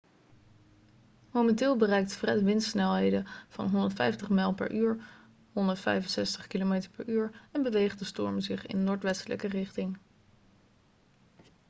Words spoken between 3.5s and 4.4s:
105